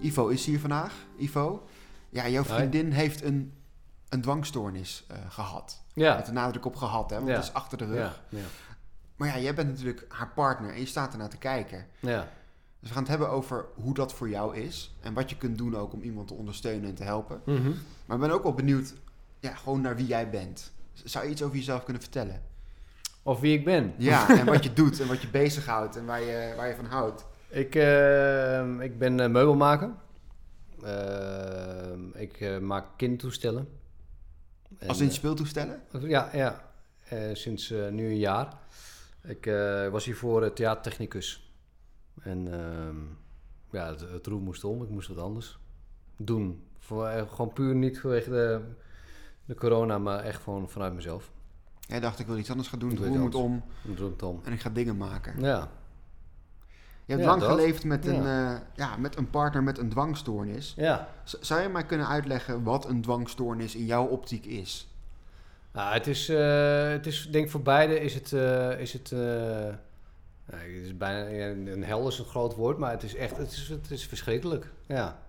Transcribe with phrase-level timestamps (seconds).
[0.00, 0.92] Ivo is hier vandaag.
[1.16, 1.66] Ivo,
[2.10, 3.52] ja, jouw vriendin heeft een,
[4.08, 5.82] een dwangstoornis uh, gehad.
[5.94, 6.14] Ja.
[6.16, 7.34] Met de nadruk op gehad, hè, want Ja.
[7.34, 8.22] het is achter de rug.
[8.28, 8.44] Ja, ja.
[9.16, 11.86] Maar ja, jij bent natuurlijk haar partner en je staat ernaar te kijken.
[12.00, 12.28] ja.
[12.82, 14.94] Dus we gaan het hebben over hoe dat voor jou is.
[15.00, 17.40] En wat je kunt doen ook om iemand te ondersteunen en te helpen.
[17.44, 17.70] Mhm.
[18.06, 18.94] Maar ik ben ook wel benieuwd,
[19.40, 20.72] ja, gewoon naar wie jij bent.
[20.92, 22.42] Zou je iets over jezelf kunnen vertellen?
[23.22, 23.94] Of wie ik ben.
[23.96, 26.84] Ja, en wat je doet en wat je bezighoudt en waar je, waar je van
[26.84, 27.24] houdt.
[27.48, 29.90] Ik, eh, ik ben eh, meubelmaker.
[30.82, 33.68] Eh, ik eh, maak kindertoestellen.
[34.78, 35.80] En, Als in eh, speeltoestellen?
[36.00, 36.70] Ja, ja.
[37.08, 38.52] Eh, sinds eh, nu een jaar.
[39.24, 41.51] Ik eh, was hiervoor theatertechnicus.
[42.20, 42.96] En ehm,
[43.70, 44.82] ja, het, het roer moest om.
[44.82, 45.58] Ik moest wat anders
[46.16, 46.62] doen.
[46.78, 48.60] Voor, eh, gewoon puur niet vanwege de,
[49.44, 51.30] de corona, maar echt gewoon vanuit mezelf.
[51.80, 52.90] Jij dacht, ik wil iets anders gaan doen.
[52.90, 54.40] Het roer moet om het om.
[54.44, 55.40] en ik ga dingen maken.
[55.40, 55.68] Ja,
[57.04, 57.50] Je hebt Ja, lang dat.
[57.50, 60.74] geleefd met een, eh, ja, met een partner met een dwangstoornis.
[60.76, 61.08] ja.
[61.24, 64.86] Z- zou je mij kunnen uitleggen wat een dwangstoornis in jouw optiek is?
[65.72, 68.32] Nou, het is, eh, het is, denk ik voor beide is het,
[68.80, 69.14] is het,
[70.50, 73.52] nou, het is bijna, een hel is een groot woord, maar het is echt, het
[73.52, 74.70] is, het is verschrikkelijk.
[74.86, 75.22] Ja.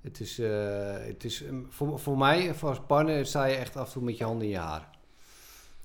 [0.00, 3.76] Het is, eh, het is um, voor, voor mij, voor als partner, sta je echt
[3.76, 4.88] af en toe met je handen in je haar.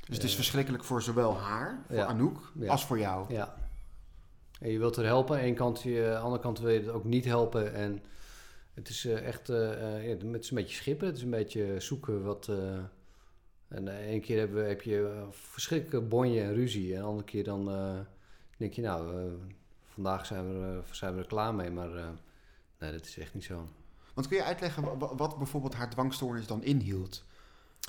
[0.05, 2.05] Dus het is Eh, verschrikkelijk voor zowel haar, voor ja.
[2.05, 2.71] Anouk, Ja.
[2.71, 3.33] als voor jou.
[3.33, 3.55] Ja.
[4.59, 6.79] En je wilt er helpen, aan de kant, je, aan de andere kant wil je
[6.79, 7.73] het ook niet helpen.
[7.73, 8.03] En
[8.73, 12.23] het is eh, echt, ja, het is een beetje schippen, het is een beetje zoeken
[12.23, 12.47] wat...
[12.47, 12.77] eh,
[13.67, 16.93] en de ene keer heb, heb je verschrikkelijke bonje en ruzie.
[16.93, 17.69] En de andere keer dan
[18.57, 19.31] denk je, nou, eh,
[19.93, 21.71] vandaag zijn we, er- zijn we er klaar mee.
[21.71, 22.07] Maar eh,
[22.79, 23.67] nee, dat is echt niet zo.
[24.13, 27.23] Want kun je uitleggen wa- wa- wat, bijvoorbeeld haar dwangstoornis dan inhield?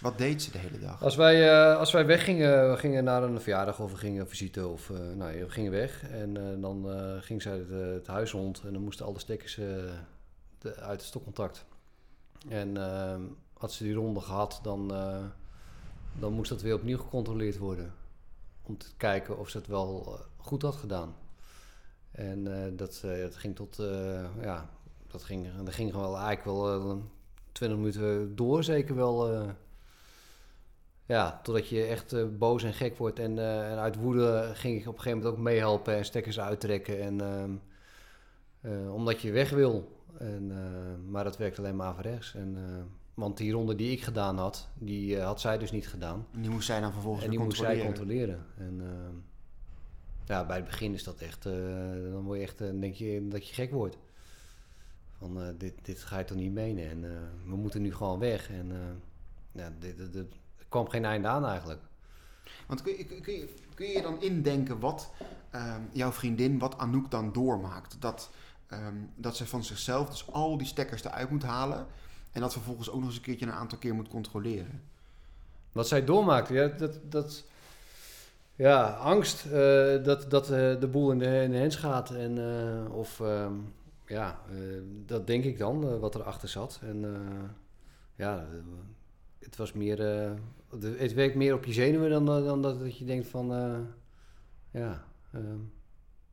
[0.03, 1.03] Wat deed ze de hele dag?
[1.03, 4.67] Als wij, eh, als wij weggingen, we gingen naar een verjaardag of we gingen visite
[4.67, 6.11] of eh, nou, we gingen weg.
[6.11, 9.19] En eh, dan eh, ging zij het, eh, het huis rond en dan moesten alle
[9.19, 9.67] stekkers eh,
[10.59, 11.65] de- uit het stopcontact.
[12.49, 13.21] En eh,
[13.59, 15.25] had ze die ronde gehad, dan, eh,
[16.19, 17.93] dan moest dat weer opnieuw gecontroleerd worden.
[18.63, 21.15] Om te kijken of ze het wel eh, goed had gedaan.
[22.11, 24.71] En eh, dat, eh, dat ging tot, eh, ja,
[25.07, 26.97] dat ging, dat ging wel eigenlijk wel eh,
[27.53, 29.47] 20 minuten door, zeker wel.
[31.07, 33.19] ja, totdat je echt boos en gek wordt.
[33.19, 37.01] En, en uit woede ging ik op een gegeven moment ook meehelpen en stekkers uittrekken.
[37.01, 37.51] En, ehm,
[38.61, 39.97] eh, omdat je weg wil.
[40.19, 40.53] En,
[41.11, 42.35] maar dat werkt alleen maar averechts.
[42.35, 42.57] En,
[43.15, 46.27] want die ronde die ik gedaan had, die had zij dus niet gedaan.
[46.33, 48.37] En die moest zij dan vervolgens En die moest zij controleren.
[48.57, 48.69] controleren.
[48.69, 49.15] En ehm,
[50.29, 51.53] ja, bij het begin is dat echt, eh,
[52.13, 53.97] dan word je echt, eh, denk je dat je gek wordt.
[55.19, 56.91] Van eh, dit, dit ga je toch niet menen.
[56.91, 57.01] En
[57.45, 58.51] we moeten nu gewoon weg.
[58.51, 58.73] En
[59.53, 61.81] ja, dit, dit, dit- er kwam geen einde aan eigenlijk.
[62.67, 65.11] Want kun je, kun, je, kun je dan indenken wat
[65.51, 68.01] ehm, jouw vriendin, wat Anouk dan doormaakt?
[68.01, 68.31] Dat,
[68.67, 71.87] ehm, dat ze van zichzelf dus al die stekkers eruit moet halen.
[72.33, 74.83] En dat vervolgens ook nog eens een keertje een aantal keer moet controleren.
[75.73, 77.45] Wat zij doormaakte, ja, dat, dat,
[78.59, 82.11] ja, angst eh, dat, dat eh, de boel in de, in de hens gaat.
[82.11, 83.55] En, eh, of ehm,
[84.07, 84.41] ja,
[85.07, 86.81] dat denk ik dan, wat erachter zat.
[86.83, 87.05] En
[88.15, 88.47] ja,
[89.39, 89.99] het was meer,
[90.81, 93.47] het werkt meer op je zenuwen dan, dan dat, dat je denkt van,
[94.71, 95.05] ja.
[95.33, 95.59] ehm,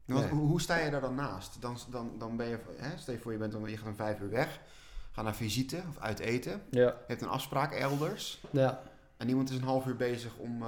[0.05, 1.61] Want hoe, hoe sta je daar dan naast?
[1.61, 3.95] Dan, dan, dan ben je, hè, stel je voor je bent dan, je gaat om
[3.95, 4.59] vijf uur weg.
[5.11, 6.61] Ga naar visite of uit eten.
[6.69, 6.87] ja.
[6.87, 8.43] Je hebt een afspraak elders.
[8.51, 8.81] Ja.
[9.17, 10.63] En iemand is een half uur bezig om,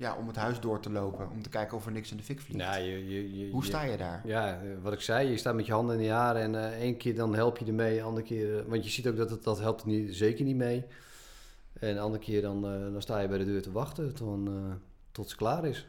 [0.00, 1.30] ja, om het huis door te lopen.
[1.30, 2.60] Om te kijken of er niks in de fik vliegt.
[2.60, 4.20] Ja, je, je, je, Hoe sta je daar?
[4.24, 6.96] Ja, wat ik zei, je staat met je handen in de haren en eh één
[6.96, 9.42] keer dan help je ermee, de andere keer, eh, want je ziet ook dat het,
[9.44, 10.84] dat helpt er niet, zeker niet mee.
[11.72, 14.48] En de andere keer dan, eh, dan sta je bij de deur te wachten tot,
[15.12, 15.86] tot ze klaar is.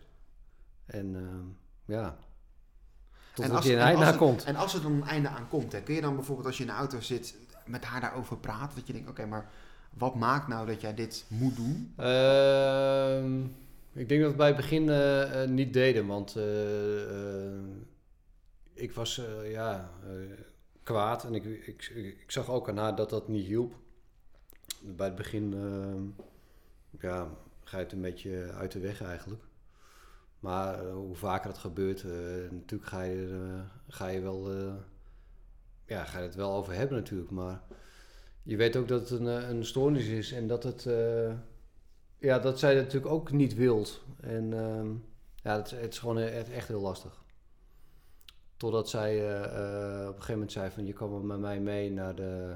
[0.86, 2.18] En eh, ja,
[3.34, 4.44] tot er een keer een en eind als naar het- komt.
[4.44, 6.64] En als er dan een einde aan komt, hè, kun je dan bijvoorbeeld als je
[6.64, 7.36] in de auto zit
[7.66, 8.76] met haar daarover praten?
[8.76, 9.50] Dat je denkt, oké, maar
[9.98, 11.94] wat maakt nou dat jij dit moet doen?
[11.98, 13.40] Ehm,
[13.94, 16.44] ik denk dat we bij het begin eh, eh, niet deden, want eh,
[18.74, 19.92] ik was ja,
[20.84, 23.74] kwaad en ik, ik, ik zag ook aan haar dat dat niet hielp.
[24.82, 25.54] Bij het begin
[27.00, 27.30] ja,
[27.64, 29.44] ga je het een beetje uit de weg eigenlijk.
[30.40, 32.04] Maar hoe vaker dat gebeurt,
[32.52, 34.52] natuurlijk ga je, ga je wel,
[35.86, 37.62] ja, ga je het wel over hebben natuurlijk, maar
[38.44, 40.88] je weet ook dat het een, een stoornis is en dat het,
[42.22, 44.04] ja, dat zij dat natuurlijk ook niet wilt.
[44.20, 44.92] En ehm,
[45.36, 47.24] ja, het, het is gewoon echt, echt heel lastig.
[48.58, 51.60] Totdat zij eh, eh, op een gegeven moment zei van je kan wel met mij
[51.60, 52.56] mee naar de,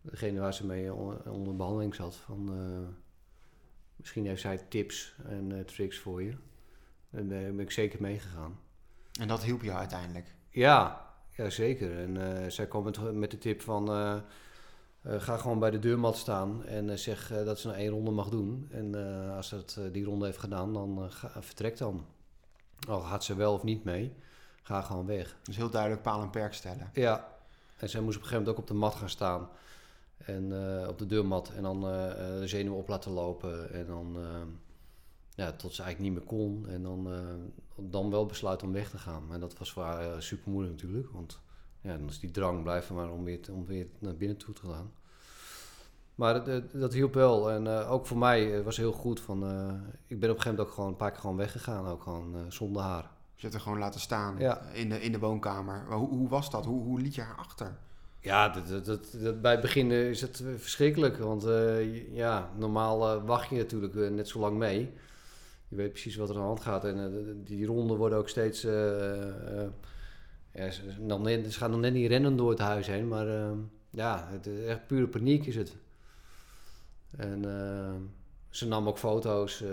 [0.00, 2.16] degene waar ze mee on- onder behandeling zat.
[2.16, 2.94] Van, eh,
[3.96, 6.32] misschien heeft zij tips en tricks voor je.
[7.10, 8.60] En daar ben ik zeker meegegaan.
[9.20, 10.34] En dat hielp jou uiteindelijk.
[10.50, 11.06] Ja,
[11.36, 11.98] ja zeker.
[11.98, 13.88] En zij kwam met, met de tip van...
[15.02, 17.90] eh, ga gewoon bij de deurmat staan en eh, zeg eh, dat ze nou één
[17.90, 18.68] ronde mag doen.
[18.70, 18.94] En
[19.36, 22.04] als ze die ronde heeft gedaan, dan ga, vertrek dan.
[22.88, 24.12] Al gaat ze wel of niet mee,
[24.62, 25.36] ga gewoon weg.
[25.42, 26.90] Dus heel duidelijk paal en perk stellen.
[26.92, 27.28] Ja,
[27.76, 29.48] en zij moest op een gegeven moment ook op de mat gaan staan.
[30.16, 30.44] En
[30.88, 31.50] op de deurmat.
[31.56, 33.72] En dan de zenuwen op laten lopen.
[33.72, 34.16] En dan,
[35.34, 36.68] ja, tot ze eigenlijk niet meer kon.
[36.68, 37.08] En dan,
[37.76, 39.32] dan wel besluiten om weg te gaan.
[39.32, 41.10] En dat was voor haar super moeilijk natuurlijk.
[41.10, 41.40] Want
[41.88, 44.66] ja, dan is die drang blijven maar om weer, om weer naar binnen toe te
[44.66, 44.92] gaan.
[46.14, 47.50] Maar dat, dat, hielp wel.
[47.50, 49.20] En eh, ook voor mij eh, was het heel goed.
[49.20, 49.72] Van, eh,
[50.06, 51.86] ik ben op een gegeven moment ook gewoon een paar keer gewoon weggegaan.
[51.86, 53.10] Ook gewoon zonder haar.
[53.34, 54.60] Je hebt er gewoon laten staan Ja.
[54.72, 55.84] in, de, in de woonkamer.
[55.88, 56.64] Maar hoe, hoe was dat?
[56.64, 57.76] Hoe, hoe liet je haar achter?
[58.20, 61.16] Ja, dat, dat, dat, dat- bij het begin is het verschrikkelijk.
[61.18, 61.46] Want
[62.12, 64.92] ja, normaal wacht je natuurlijk net zo lang mee.
[65.68, 66.84] Je weet precies wat er aan de hand gaat.
[66.84, 67.10] En
[67.44, 68.66] die- die ronden worden ook steeds...
[70.58, 73.08] ja, ze, ze- nog net, ze gaan nog net niet rennen door het huis heen.
[73.08, 73.50] Maar eh,
[73.90, 75.76] ja, het is echt pure paniek is het.
[77.16, 77.94] En eh,
[78.50, 79.68] ze nam ook foto's eh,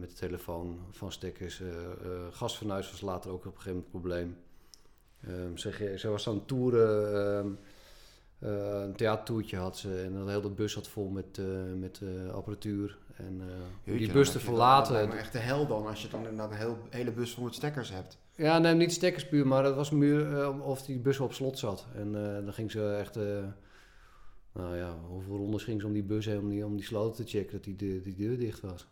[0.00, 1.60] met de telefoon van stekkers.
[1.60, 1.82] eh eh
[2.30, 4.36] gasfornuis was later ook op een gegeven moment een probleem.
[5.26, 7.14] Ehm, ze, ze was aan het toeren...
[7.38, 7.48] ehm,
[8.40, 11.40] een theatertoertje had ze en een hele bus zat vol met,
[11.76, 12.00] met
[12.32, 12.98] apparatuur.
[13.16, 13.40] En
[13.84, 15.08] Jeetje, die bus te verlaten.
[15.08, 17.90] Me echt de hel dan, als je dan inderdaad een hele bus vol met stekkers
[17.90, 18.18] hebt.
[18.38, 21.86] Ja, nee, niet stekkerspuur, maar het was meer eh, of die bus op slot zat.
[21.94, 23.44] En eh, dan ging ze echt, eh,
[24.52, 27.24] nou ja, hoeveel rondes ging ze om die bus heen om die, om die sloten
[27.24, 28.86] te checken dat die, deur- die deur dicht was.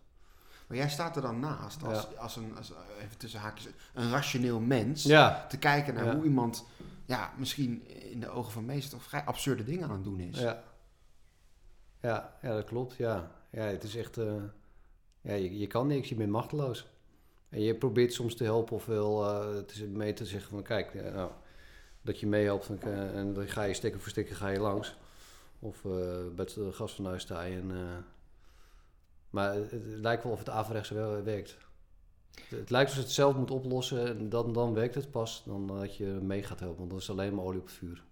[0.67, 2.73] Maar jij staat er dan naast, als, als een, als,
[3.03, 5.03] even tussen haakjes, een rationeel mens.
[5.03, 6.15] Ja, Te kijken naar Ja.
[6.15, 6.65] hoe iemand,
[7.05, 10.39] ja, misschien in de ogen van meesten toch vrij absurde dingen aan het doen is.
[10.39, 10.63] ja.
[12.01, 13.31] Ja, ja, dat klopt, ja.
[13.51, 14.17] Ja, het is echt,
[15.21, 16.87] ja, je, je kan niks, je bent machteloos.
[17.57, 21.13] En je probeert soms te helpen ofwel eh te, mee te zeggen van kijk, eh,
[21.15, 21.31] nou,
[22.03, 24.97] dat je meehelpt en, eh, en dan ga je stekker voor stekker ga je langs.
[25.59, 25.91] Of eh
[26.35, 27.71] bij het gas van huis sta je en...
[27.71, 27.77] eh,
[29.31, 31.57] maar het, het lijkt wel of het averechts wel werkt.
[32.49, 35.67] Het, het lijkt alsof het zelf moet oplossen en dan, dan werkt het pas dan
[35.67, 36.79] dat je mee gaat helpen.
[36.79, 38.05] Want dat is alleen maar olie op het vuur.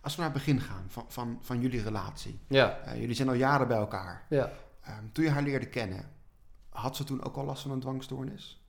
[0.00, 2.38] Als we naar het begin gaan van, van, van jullie relatie.
[2.48, 4.26] Ja, Eh, jullie zijn al jaren bij elkaar.
[4.28, 4.52] ja.
[4.82, 6.10] Ehm, toen je haar leerde kennen,
[6.68, 8.62] had ze toen ook al last van een dwangstoornis?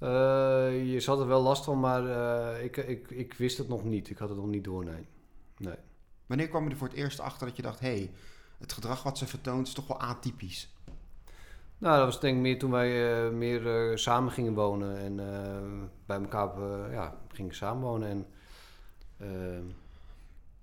[0.00, 3.84] Eh, je zat er wel last van, maar eh, ik, ik, ik wist het nog
[3.84, 4.10] niet.
[4.10, 5.06] Ik had het nog niet door, nee.
[5.56, 5.76] nee.
[6.26, 8.10] Wanneer kwam je er voor het eerst achter dat je dacht, hé, hey,
[8.58, 10.74] het gedrag wat ze vertoont is toch wel atypisch?
[11.78, 15.16] Nou, dat was denk ik meer toen wij eh, meer samen gingen wonen en
[16.06, 16.60] bij elkaar
[16.92, 18.08] ja, gingen samenwonen.
[18.08, 18.26] En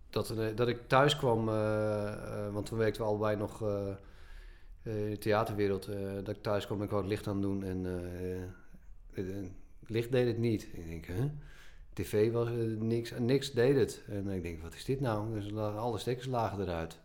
[0.09, 1.45] dat, dat ik thuis kwam,
[2.51, 3.61] want toen werkten we allebei nog
[4.83, 5.89] in de theaterwereld,
[6.23, 7.85] dat ik thuis kwam en ik wou het licht aan doen en
[9.85, 10.67] licht deed het niet.
[10.73, 11.29] Ik denk, hè?
[11.93, 14.03] TV was eh, niks, niks deed het.
[14.07, 15.33] En ik denk, wat is dit nou?
[15.33, 16.99] Dus alle stekkers lagen eruit.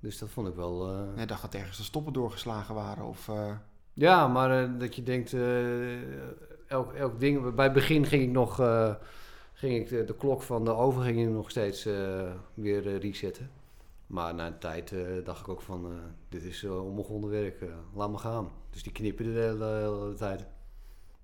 [0.00, 0.88] Dus dat vond ik wel...
[0.92, 3.28] eh, Je dacht dat ergens de stoppen doorgeslagen waren of...
[3.28, 3.56] eh,
[3.92, 6.02] ja, maar eh, dat je denkt, eh,
[6.68, 7.54] elk, elk ding.
[7.54, 8.94] Bij het begin ging ik nog, eh,
[9.52, 12.98] ging ik de, de klok van de oven ging ik nog steeds eh, weer eh,
[12.98, 13.50] resetten.
[14.06, 15.96] Maar na een tijd eh, dacht ik ook van, eh,
[16.28, 18.48] dit is uh, onbegonnen werk, eh, laat me gaan.
[18.70, 20.46] Dus die knipperde de hele, de hele tijd.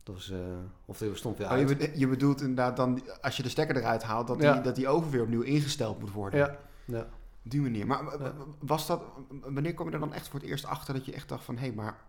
[0.07, 0.39] Was, eh,
[0.85, 1.79] of die stond weer Oh, je, uit.
[1.79, 4.53] be- je bedoelt inderdaad dan, als je de stekker eruit haalt, dat, Ja.
[4.53, 6.39] die, dat die oven weer opnieuw ingesteld moet worden.
[6.41, 7.09] Ja, ja.
[7.43, 7.87] Die manier.
[7.87, 8.33] Maar Ja.
[8.59, 9.03] was dat,
[9.43, 11.57] wanneer kom je er dan echt voor het eerst achter dat je echt dacht van,
[11.59, 12.05] hé, maar...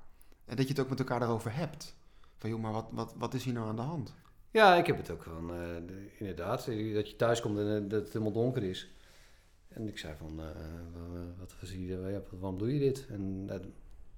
[0.45, 1.95] En dat je het ook met elkaar daarover hebt.
[2.37, 4.15] Van, joh, maar wat, wat, wat is hier nou aan de hand?
[4.51, 7.87] Ja, ik heb het ook van, eh, de- inderdaad, eh, dat je thuis komt en
[7.87, 8.91] dat het helemaal donker is.
[9.67, 10.53] En ik zei van, wa-
[10.93, 13.05] wa- wat hier, ja, waarom doe je dit?
[13.09, 13.47] En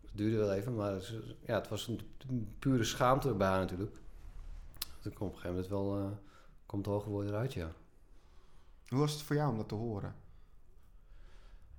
[0.10, 2.00] het duurde wel even, maar ze- ja, het was een,
[2.30, 3.96] een pure schaamte bij haar natuurlijk.
[5.02, 6.18] Toen kwam op een gegeven moment wel, eh,
[6.66, 7.72] komt het hoge woord eruit, ja.
[8.88, 10.16] Hoe was het voor jou om dat te horen?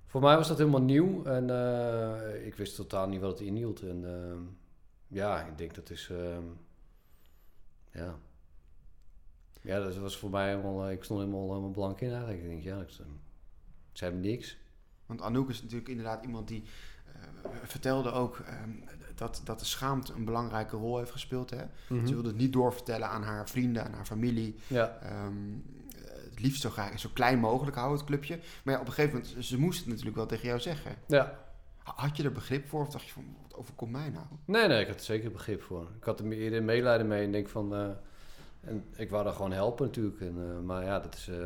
[0.05, 3.81] Voor mij was dat helemaal nieuw en eh, ik wist totaal niet wat het inhield.
[3.81, 4.39] En ehm,
[5.07, 6.43] ja, ik denk dat is, ehm,
[7.91, 8.15] ja.
[9.61, 12.41] Ja, dat was voor mij helemaal, eh, ik stond helemaal, helemaal blank in eigenlijk.
[12.41, 13.03] Ik denk, ja, ik, ze
[13.93, 14.57] zei me niks.
[15.05, 16.69] Want Anouk is natuurlijk inderdaad iemand die eh,
[17.63, 18.69] vertelde ook ehm,
[19.15, 21.49] dat, dat de schaamte een belangrijke rol heeft gespeeld.
[21.49, 21.63] Hè?
[21.89, 22.05] Mhm.
[22.07, 24.55] Ze wilde het niet doorvertellen aan haar vrienden, aan haar familie.
[24.67, 25.35] Ja, Ehm,
[26.29, 28.39] het liefst zo graag zo klein mogelijk houden, het clubje.
[28.63, 30.95] Maar ja, op een gegeven moment, ze moest het natuurlijk wel tegen jou zeggen.
[31.07, 31.39] ja.
[31.83, 34.25] Ha- Had je er begrip voor of dacht je van, wat overkomt mij nou?
[34.45, 35.87] Nee, nee, ik had er zeker begrip voor.
[35.97, 37.75] Ik had er eerder medelijden mee en denk van...
[37.75, 37.89] eh,
[38.61, 40.21] en ik wou daar gewoon helpen natuurlijk.
[40.21, 41.37] En, eh, maar ja, dat, is, eh,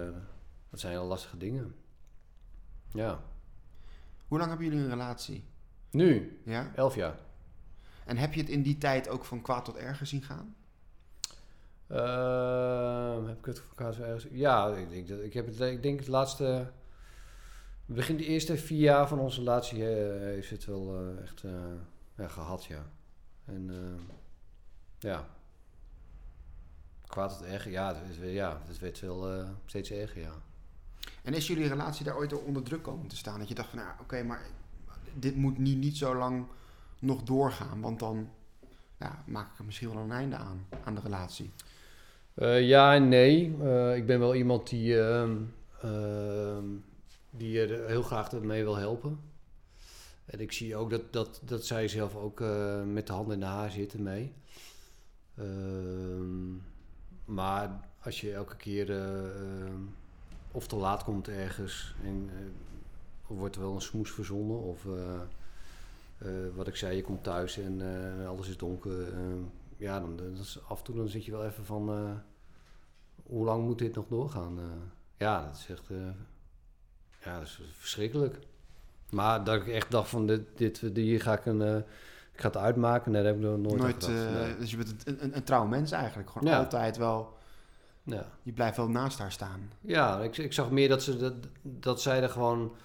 [0.70, 1.76] dat zijn hele lastige dingen.
[2.94, 3.20] Ja.
[4.28, 5.44] Hoe lang hebben jullie een relatie?
[5.96, 6.72] Nu, Ja?
[6.76, 7.16] elf jaar.
[8.06, 10.56] En heb je het in die tijd ook van kwaad tot erger zien gaan?
[11.88, 14.28] Ehm, heb ik het voor elkaar zo ergens?
[14.32, 16.72] Ja, ik denk, dat, ik heb het, ik denk het laatste...
[17.86, 21.52] Begin de eerste vier jaar van onze relatie eh, heeft het wel eh, echt eh,
[22.18, 22.86] ja, gehad, ja.
[23.46, 24.02] En ehm,
[25.00, 25.28] ja.
[27.08, 30.34] Kwaad tot erger, ja, het, is- ja, het werd wel steeds erger, ja.
[31.24, 33.40] En is jullie relatie daar ooit onder druk komen te staan?
[33.40, 34.42] Dat je dacht van, nou, oké, maar
[35.16, 36.46] dit moet niet, niet zo lang
[37.00, 38.30] nog doorgaan, want dan
[39.00, 41.52] ja, maak ik er misschien wel een einde aan, aan de relatie.
[42.36, 43.56] Eh, ja en nee.
[43.62, 45.36] Eh, ik ben wel iemand die, ehm,
[47.30, 49.20] die er heel graag mee wil helpen.
[50.26, 53.40] En ik zie ook dat, dat, dat zij zelf ook eh, met de handen in
[53.40, 54.34] de haar zitten mee.
[55.38, 56.56] Ehm,
[57.26, 59.02] maar als je elke keer
[60.52, 62.30] of te laat komt ergens en
[63.28, 65.14] wordt er wel een smoes verzonnen of eh,
[66.18, 67.82] eh, wat ik zei, je komt thuis en
[68.22, 69.14] eh, alles is donker.
[69.78, 71.90] ja, dan, dan is af en toe dan zit je wel even van
[73.24, 74.60] hoe lang moet dit nog doorgaan?
[75.18, 75.88] Ja, dat is echt
[77.24, 78.40] ja, dat is verschrikkelijk.
[79.10, 81.84] Maar dat ik echt dacht van dit, dit hier ga ik een
[82.36, 84.58] ik ga het uitmaken, nee, dat heb ik nog nooit, Nooit, Nee.
[84.58, 86.30] Dus je bent een, een, een trouw mens eigenlijk.
[86.30, 86.58] Gewoon Ja.
[86.58, 87.38] altijd wel,
[88.04, 88.26] Ja.
[88.44, 89.72] je blijft wel naast haar staan.
[89.82, 92.76] Ja, ik, ik zag meer dat, ze, dat, dat zij er gewoon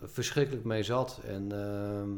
[0.00, 1.20] verschrikkelijk mee zat.
[1.26, 2.10] En ehm,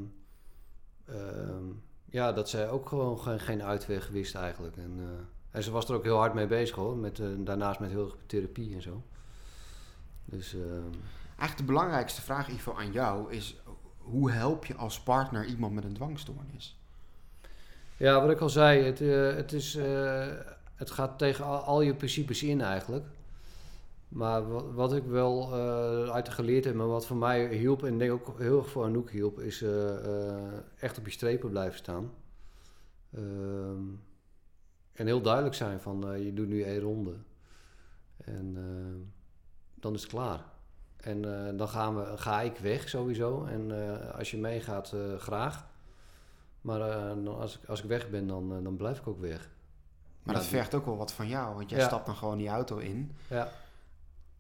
[1.16, 1.64] ehm,
[2.04, 4.76] ja, dat zij ook gewoon geen, geen uitweg wist eigenlijk.
[4.76, 5.06] En, eh,
[5.50, 6.96] en ze was er ook heel hard mee bezig hoor.
[6.96, 9.02] Met, eh, daarnaast met heel veel therapie en zo.
[10.24, 10.92] Dus ehm,
[11.38, 13.56] Eigenlijk de belangrijkste vraag, Ivo, aan jou is...
[13.98, 16.78] Hoe help je als partner iemand met een dwangstoornis?
[17.96, 19.78] ja, wat ik al zei, het, eh, het, is,
[20.74, 23.06] het gaat tegen al, al je principes in eigenlijk.
[24.14, 27.98] Maar wat, wat ik wel eh, uit geleerd heb, maar wat voor mij hielp, en
[27.98, 31.78] denk ook heel erg voor Anouk hielp, is eh, eh, echt op je strepen blijven
[31.78, 32.10] staan.
[33.14, 33.82] Ehm,
[34.92, 37.14] en heel duidelijk zijn van, je doet nu één ronde.
[38.16, 38.56] En
[39.74, 40.44] dan is het klaar.
[40.96, 41.22] En
[41.56, 43.44] dan gaan we, ga ik weg sowieso.
[43.44, 43.70] En
[44.16, 45.66] als je meegaat, graag.
[46.60, 46.80] Maar
[47.26, 49.50] als, ik, als ik weg ben, dan, dan blijf ik ook weg.
[50.22, 51.54] Maar dat vergt ook wel wat van jou.
[51.54, 51.86] Want jij Ja.
[51.86, 53.12] stapt dan gewoon die auto in...
[53.28, 53.48] Ja,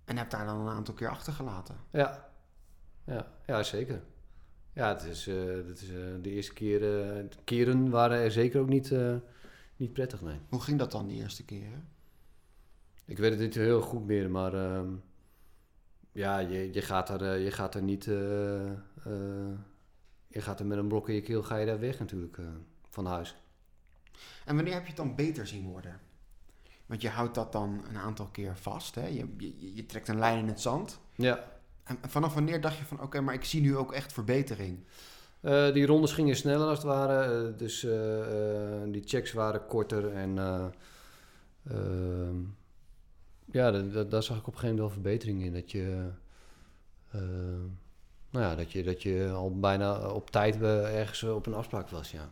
[0.04, 1.76] en hebt daar dan een aantal keer achtergelaten.
[1.90, 2.28] ja,
[3.04, 4.02] ja, ja zeker.
[4.72, 8.68] Ja, het is, eh, het is eh, de eerste keren, keren waren er zeker ook
[8.68, 9.14] niet, eh,
[9.76, 10.38] niet prettig, nee.
[10.48, 11.88] Hoe ging dat dan die eerste keren?
[13.04, 14.88] Ik weet het niet heel goed meer, maar ehm,
[16.12, 19.58] ja, je, je, gaat er, eh, je gaat er niet, eh, eh,
[20.28, 22.44] je gaat er met een blok in je keel, ga je daar weg natuurlijk eh,
[22.88, 23.36] van huis.
[24.44, 26.00] En wanneer heb je het dan beter zien worden?
[26.86, 28.94] Want je houdt dat dan een aantal keer vast.
[28.94, 29.06] Hè?
[29.06, 31.00] Je, je, je trekt een lijn in het zand.
[31.14, 31.44] Ja,
[31.84, 33.00] En vanaf wanneer dacht je van...
[33.02, 34.78] oké, maar ik zie nu ook echt verbetering.
[35.40, 37.46] Eh, die rondes gingen sneller als het ware.
[37.48, 40.12] eh, dus eh, die checks waren korter.
[40.12, 40.66] En eh,
[41.70, 42.36] ehm,
[43.44, 45.52] ja, da- da- daar zag ik op een gegeven moment wel verbetering in.
[45.52, 46.08] Dat je,
[48.30, 52.10] nou ja, dat je, dat je al bijna op tijd ergens op een afspraak was.
[52.10, 52.30] Ja.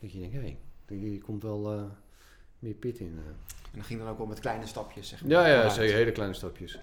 [0.00, 0.56] Dat je denkt, hé,
[0.86, 1.90] hey, komt wel
[2.60, 3.18] meer pit in.
[3.18, 3.26] eh.
[3.72, 5.30] En dat ging dan ook wel met kleine stapjes, zeg maar.
[5.30, 5.94] Ja, ja, zeker.
[5.96, 6.78] Hele kleine stapjes.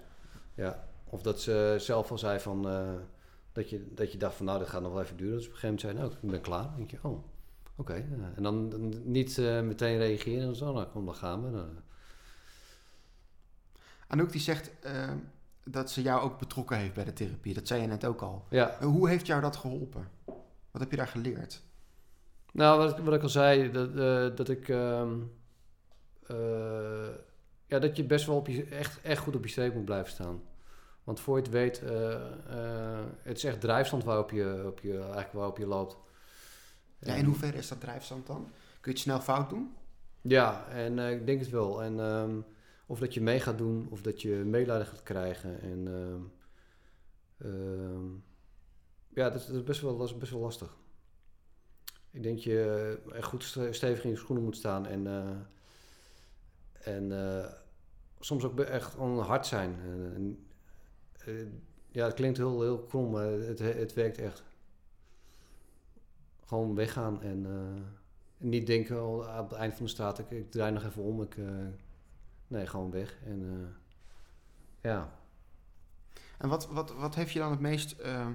[0.54, 0.88] Ja.
[1.10, 2.70] Of dat ze zelf al zei van...
[2.70, 2.90] eh,
[3.52, 5.38] dat, je, dat je dacht van, nou, dat gaat nog wel even duren.
[5.38, 6.64] Dus op een gegeven moment zei, nou, ik ben klaar.
[6.64, 7.24] Dan denk je, oh,
[7.76, 7.94] oké.
[7.94, 8.32] ja.
[8.36, 10.40] En dan, dan niet eh, meteen reageren.
[10.40, 11.52] En dan zo, nou, kom, dan gaan we.
[11.52, 11.70] Dan,
[14.08, 15.12] Anouk die zegt eh,
[15.64, 17.54] dat ze jou ook betrokken heeft bij de therapie.
[17.54, 18.46] Dat zei je net ook al.
[18.50, 18.70] ja.
[18.70, 20.08] Eh, Hoe heeft jou dat geholpen?
[20.72, 21.62] Wat heb je daar geleerd?
[22.52, 24.70] Nou, wat, ik- wat ik al zei, dat, eh, dat ik...
[24.70, 25.14] ehm,
[26.28, 27.08] eh,
[27.66, 30.12] ja, dat je best wel op je, echt, echt goed op je streep moet blijven
[30.12, 30.42] staan.
[31.04, 32.14] Want voor je het weet, eh,
[32.50, 35.98] eh, het is echt drijfstand waarop je, op je, eigenlijk waarop je loopt.
[37.00, 38.42] Ja, in hoeverre is dat drijfstand dan?
[38.44, 39.76] Kun je het snel fout doen?
[40.22, 41.84] Ja, en ik denk het wel.
[41.84, 42.40] En ehm,
[42.86, 45.62] of dat je mee gaat doen, of dat je medelijden gaat krijgen.
[45.62, 46.22] En ehm,
[47.52, 48.06] ehm,
[49.14, 50.78] ja, dat, is- dat is best wel, dat is best wel lastig.
[52.12, 55.08] Ik denk je echt goed ste- stevig in je schoenen moet staan en,
[56.96, 57.52] en eh,
[58.20, 59.80] soms ook echt gewoon hard zijn.
[60.16, 60.48] En,
[61.26, 61.34] eh,
[61.92, 64.44] ja, het klinkt heel, heel krom, maar het, het werkt echt.
[66.46, 67.82] Gewoon weggaan en eh,
[68.38, 71.22] niet denken oh, aan het eind van de straat, ik, draai nog even om.
[71.22, 71.46] Ik, eh,
[72.48, 73.18] nee, gewoon weg.
[73.26, 73.76] En eh,
[74.92, 75.12] ja,
[76.38, 78.32] En wat, wat, wat heeft je dan het meest eh, eh,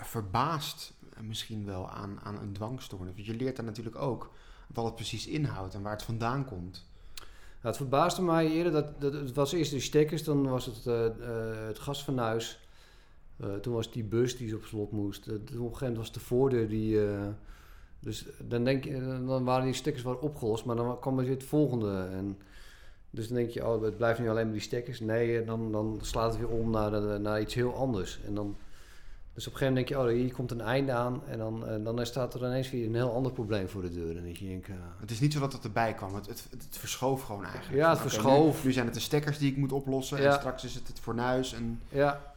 [0.00, 3.14] verbaasd eh, misschien wel aan, aan een dwangstoornis?
[3.14, 4.32] Want je leert dan natuurlijk ook
[4.66, 6.87] wat het precies inhoudt en waar het vandaan komt.
[7.62, 10.86] Nou, het verbaasde mij eerder dat, dat het was eerst de stekkers, dan was het
[10.86, 11.08] eh,
[11.66, 12.60] het gasfornuis.
[13.36, 15.22] Eh, toen was die bus die op slot moest.
[15.22, 17.00] Toen op een gegeven moment was de voordeur die...
[18.00, 21.34] dus dan denk je, dan waren die stekkers wel opgelost, maar dan kwam er weer
[21.34, 22.08] het volgende.
[22.12, 22.38] En
[23.10, 25.00] dus dan denk je, oh, het blijft nu alleen maar die stekkers.
[25.00, 28.20] Nee, dan, dan slaat het weer om naar, naar iets heel anders.
[28.26, 28.56] En dan,
[29.38, 31.22] dus op een gegeven moment denk je, oh, hier komt een einde aan.
[31.26, 34.16] En dan, eh, dan staat er ineens weer een heel ander probleem voor de deur.
[34.16, 36.14] En dat je denkt, eh, Het is niet zo dat het erbij kwam.
[36.14, 37.76] Het, het, het verschoof gewoon eigenlijk.
[37.76, 38.58] Ja, het Van, verschoof.
[38.58, 40.20] Nu, nu zijn het de stekkers die ik moet oplossen.
[40.20, 40.32] Ja.
[40.32, 41.52] En straks is het het fornuis.
[41.52, 42.34] En Ja.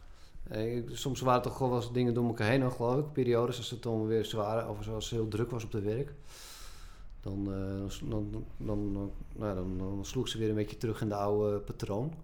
[0.48, 3.12] Eh, Soms waren het toch wel eens dingen door elkaar heen, dan geloof ik.
[3.12, 6.12] Periodes als het dan weer zwaar of zoals het heel druk was op het werk.
[7.20, 11.00] Dan, eh, dan, dan, dan, dan, nou, dan, dan sloeg ze weer een beetje terug
[11.00, 12.14] in de oude patroon.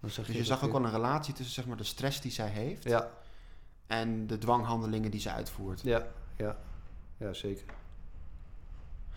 [0.00, 2.20] Dan zag dus je dat zag ook wel een relatie tussen zeg maar, de stress
[2.20, 2.84] die zij heeft.
[2.84, 3.10] Ja,
[3.86, 5.80] En de dwanghandelingen die ze uitvoert.
[5.80, 6.56] ja, ja.
[7.16, 7.66] Ja, zeker.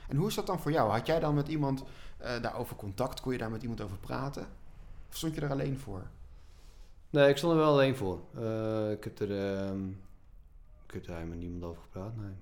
[0.07, 0.91] En hoe is dat dan voor jou?
[0.91, 1.83] Had jij dan met iemand
[2.17, 3.21] eh, daarover contact?
[3.21, 4.47] Kon je daar met iemand over praten?
[5.09, 6.01] Of stond je er alleen voor?
[7.09, 8.19] Nee, ik stond er wel alleen voor.
[8.35, 9.89] Eh, ik heb er, ehm,
[10.85, 12.33] ik heb er eigenlijk met niemand over gepraat, nee.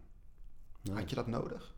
[0.82, 0.96] Nee.
[0.96, 1.74] Had je dat nodig?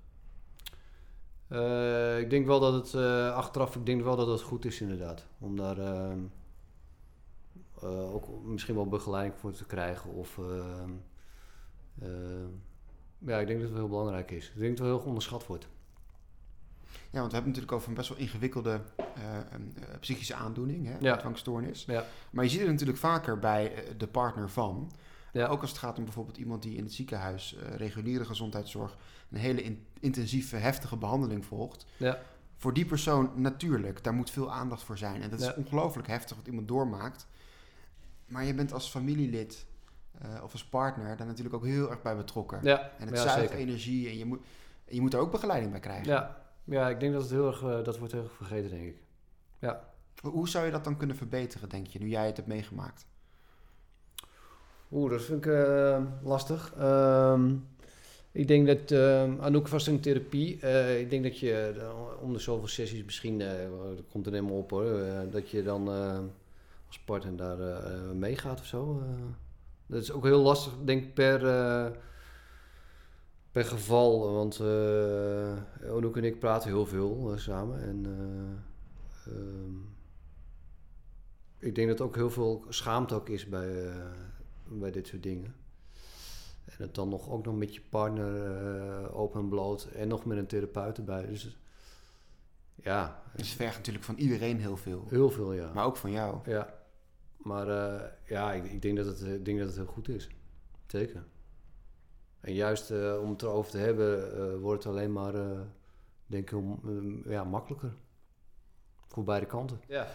[1.47, 2.95] Eh, ik denk wel dat het
[3.33, 5.25] achteraf, ik denk wel dat het goed is inderdaad.
[5.39, 6.19] Om daar ehm,
[7.83, 10.09] eh, ook misschien wel begeleiding voor te krijgen.
[10.13, 10.91] Of ehm,
[12.01, 12.47] ehm,
[13.17, 14.47] ja, ik denk dat het heel belangrijk is.
[14.49, 15.67] Ik denk dat het heel onderschat wordt.
[17.11, 19.43] Ja, want we hebben natuurlijk over een best wel ingewikkelde eh, eh,
[19.99, 21.15] psychische aandoening, hè, Ja.
[21.17, 21.85] dwangstoornis.
[21.85, 22.05] Ja.
[22.31, 24.91] Maar je ziet het natuurlijk vaker bij eh, de partner van.
[25.33, 25.47] Ja.
[25.47, 28.97] Ook als het gaat om bijvoorbeeld iemand die in het ziekenhuis eh, reguliere gezondheidszorg
[29.31, 31.85] een hele in- intensieve, heftige behandeling volgt.
[31.97, 32.19] Ja.
[32.57, 35.21] Voor die persoon natuurlijk, daar moet veel aandacht voor zijn.
[35.21, 35.49] En dat Ja.
[35.49, 37.27] is ongelooflijk heftig wat iemand doormaakt.
[38.29, 39.65] Maar je bent als familielid
[40.21, 42.59] eh, of als partner daar natuurlijk ook heel erg bij betrokken.
[42.63, 44.39] Ja, En het ja, zuigt energie en je moet,
[44.87, 46.07] je moet er ook begeleiding bij krijgen.
[46.07, 46.41] Ja.
[46.63, 48.97] ja, ik denk dat het heel erg, eh, dat wordt heel erg vergeten, denk ik.
[50.21, 53.05] Hoe- Hoe zou je dat dan kunnen verbeteren, denk je, nu jij het hebt meegemaakt?
[54.91, 56.73] Oeh, dat vind ik eh, lastig.
[56.77, 57.55] Ehm,
[58.31, 60.53] ik denk dat ehm Anouk was in therapie.
[60.99, 61.81] Ik denk dat je
[62.21, 64.99] om de zoveel sessies misschien, dat komt er helemaal op hoor,
[65.31, 65.89] dat je dan
[66.89, 68.99] als partner daar eh, meegaat of zo.
[68.99, 69.23] eh.
[69.85, 71.91] dat is ook heel lastig, denk ik, per, eh,
[73.51, 74.33] per geval.
[74.33, 74.59] Want
[75.95, 77.81] Anouk en ik praten heel veel samen.
[77.81, 79.73] En eh, ehm,
[81.57, 83.91] ik denk dat ook heel veel schaamte ook is bij,
[84.67, 85.55] bij dit soort dingen.
[86.65, 90.25] En het dan nog, ook nog met je partner eh, open en bloot en nog
[90.25, 91.25] met een therapeut erbij.
[91.25, 91.57] Dus
[92.75, 95.05] ja, Het vergt natuurlijk van iedereen heel veel.
[95.09, 95.71] heel veel ja.
[95.73, 96.37] Maar ook van jou.
[96.45, 96.73] Ja,
[97.39, 100.29] maar eh, ja, ik, ik, denk dat het, ik denk dat het heel goed is.
[100.87, 101.23] Zeker.
[102.39, 105.59] En juist eh, om het erover te hebben, eh, wordt het alleen maar, eh,
[106.25, 106.79] denk ik, om,
[107.25, 107.93] eh, ja, makkelijker.
[109.07, 109.79] Voor beide kanten.
[109.87, 110.07] Ja.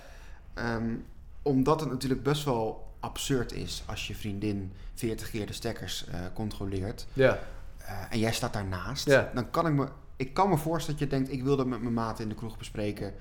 [0.54, 0.96] Ehm,
[1.42, 6.20] omdat het natuurlijk best wel absurd is als je vriendin 40 keer de stekkers eh,
[6.34, 7.06] controleert.
[7.12, 7.38] Ja.
[7.78, 9.06] eh, en jij staat daarnaast.
[9.06, 9.30] Ja.
[9.34, 11.80] Dan kan ik me, ik kan me voorstellen dat je denkt, ik wil dat met
[11.80, 13.14] mijn maat in de kroeg bespreken.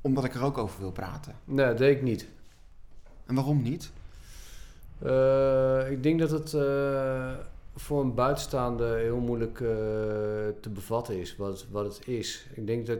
[0.00, 1.34] Omdat ik er ook over wil praten.
[1.44, 2.28] Nee, dat deed ik niet.
[3.28, 3.90] En waarom niet?
[4.98, 7.32] Eh, ik denk dat het eh,
[7.76, 9.68] voor een buitenstaande heel moeilijk eh,
[10.60, 12.46] te bevatten is wat, wat het is.
[12.54, 12.98] Ik denk dat,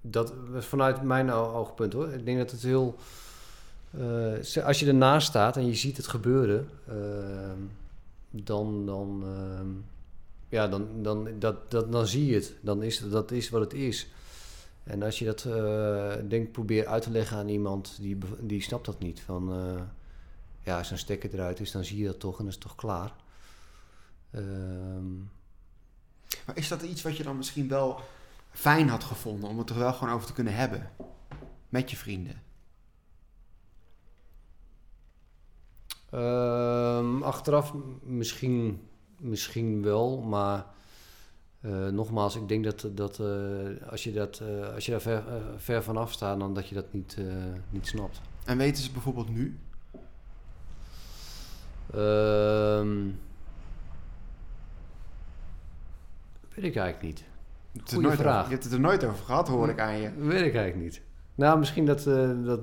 [0.00, 2.96] dat vanuit mijn oogpunt hoor, ik denk dat het heel.
[4.64, 6.68] als je ernaast staat en je ziet het gebeuren,
[8.30, 9.24] dan, dan,
[10.48, 12.54] ja, dan, dan, dat, dat, dan zie je het.
[12.60, 14.08] Dan is dat is wat het is.
[14.84, 18.86] En als je dat, eh denk probeer uit te leggen aan iemand, die, die snapt
[18.86, 19.20] dat niet.
[19.20, 19.82] Van, eh,
[20.60, 23.14] ja, als een stekker eruit is, dan zie je dat toch en is toch klaar.
[24.30, 25.16] Ehm,
[26.46, 28.00] Maar is dat iets wat je dan misschien wel
[28.50, 30.90] fijn had gevonden om het er wel gewoon over te kunnen hebben?
[31.68, 32.42] Met je vrienden.
[36.10, 40.66] ehm, achteraf misschien, misschien wel, maar
[41.64, 45.22] eh, nogmaals, ik denk dat, dat eh, als, je dat, eh, als je daar ver,
[45.56, 47.18] ver vanaf staat, dan dat je dat niet,
[47.70, 48.20] niet snapt.
[48.44, 49.58] En weten ze bijvoorbeeld nu?
[51.92, 53.10] Ehm,
[56.54, 57.18] weet ik eigenlijk niet.
[57.18, 58.34] Je hebt, Goeie nooit vraag.
[58.34, 60.10] Over, je hebt het er nooit over gehad, hoor ik aan je.
[60.16, 61.02] Weet ik eigenlijk niet.
[61.34, 62.04] Nou, misschien dat,
[62.44, 62.60] dat,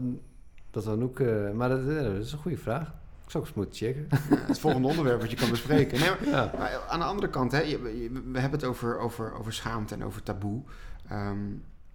[0.72, 1.20] dat Anouk...
[1.20, 2.94] eh, maar dat, dat is een goede vraag.
[3.32, 4.08] Ik zou eens moeten checken.
[4.40, 6.00] Ja, het volgende onderwerp wat je kan bespreken.
[6.00, 6.52] Nee, maar, ja.
[6.58, 7.80] maar aan de andere kant, hè,
[8.32, 10.62] we hebben het over, over, over schaamte en over taboe.
[11.10, 11.50] Ehm,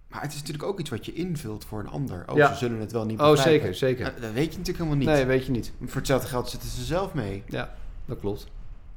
[0.07, 2.23] maar het is natuurlijk ook iets wat je invult voor een ander.
[2.27, 2.51] Oh, Ja.
[2.51, 3.75] ze zullen het wel niet Oh, begrijpen.
[3.75, 4.15] zeker, zeker.
[4.15, 5.07] Eh, Dat weet je natuurlijk helemaal niet.
[5.07, 5.71] Nee, weet je niet.
[5.85, 7.43] Voor hetzelfde geld zitten ze zelf mee.
[7.47, 7.73] Ja,
[8.05, 8.47] dat klopt.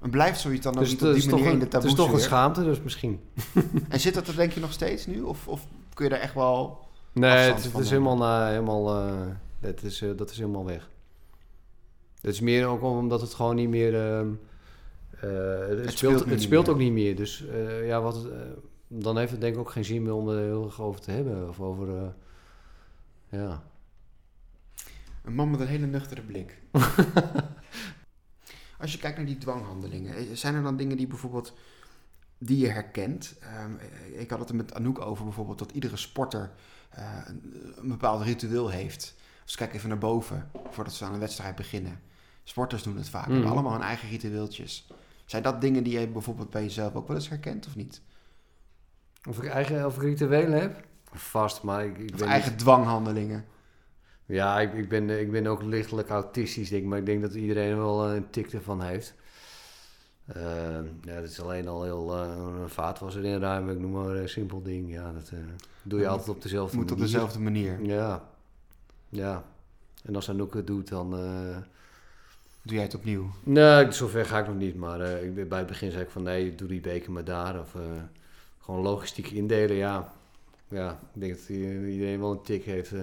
[0.00, 2.20] En blijft zoiets dan Dus op die manier een, in de het is toch een
[2.20, 3.20] schaamte, dus misschien.
[3.88, 5.20] En zit dat er denk je nog steeds nu?
[5.20, 6.78] Of, of kun je daar echt wel...
[7.12, 8.16] Nee, Afstand het, is helemaal...
[8.16, 9.12] na helemaal eh,
[9.60, 10.88] dat, is, eh, dat is helemaal weg.
[12.20, 13.94] Het is meer ook omdat het gewoon niet meer...
[13.94, 14.28] ehm,
[15.10, 16.74] eh, het, Het speelt, het speelt meer.
[16.74, 17.16] ook niet meer.
[17.16, 18.38] Dus eh, ja, wat, eh,
[18.86, 21.10] dan heeft het denk ik ook geen zin meer om er heel erg over te
[21.10, 21.48] hebben.
[21.48, 22.14] Of over...
[23.28, 23.62] ja.
[25.24, 26.58] Een man met een hele nuchtere blik.
[28.80, 31.54] Als je kijkt naar die dwanghandelingen, zijn er dan dingen die bijvoorbeeld
[32.38, 33.36] die je herkent?
[33.40, 36.50] Ehm, eh, ik had het er met Anouk over bijvoorbeeld dat iedere sporter
[36.90, 37.42] een,
[37.76, 39.14] een bepaald ritueel heeft.
[39.44, 42.00] Dus kijk even naar boven voordat ze aan een wedstrijd beginnen.
[42.50, 44.86] Sporters doen het vaak, hebben allemaal hun eigen ritueeltjes.
[45.24, 48.02] Zijn dat dingen die je bijvoorbeeld bij jezelf ook wel eens herkent of niet?
[49.28, 50.84] Of ik eigen of rituelen heb?
[51.12, 53.44] Vast, maar ik, ik ben eigen dwanghandelingen?
[54.26, 56.88] Ja, ik, ik, ben, ik ben ook lichtelijk autistisch, denk ik.
[56.88, 59.14] Maar ik denk dat iedereen wel eh, een tik ervan heeft.
[60.26, 60.42] Eh,
[61.02, 62.16] ja, dat is alleen al heel...
[62.16, 64.92] eh een vaatwasser inruimen, ik noem maar een simpel ding.
[64.92, 65.38] Ja, dat eh,
[65.82, 67.12] doe je altijd op dezelfde Moet op manier.
[67.12, 67.82] dezelfde manier.
[67.84, 68.28] Ja.
[69.08, 69.44] Ja.
[70.04, 71.14] En als Anouk het doet, dan...
[72.62, 73.30] Doe jij het opnieuw?
[73.44, 74.76] Nee, zover ga ik nog niet.
[74.76, 76.22] Maar eh, ik, ben- bij het begin zei ik van...
[76.22, 77.60] Nee, doe die beker maar daar.
[77.60, 77.80] Of eh,
[78.58, 80.12] gewoon logistiek indelen, ja.
[80.68, 82.92] Ja, ik denk dat iedereen wel een tik heeft...
[82.92, 83.00] eh.